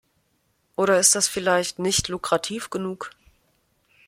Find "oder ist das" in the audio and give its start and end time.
0.77-1.27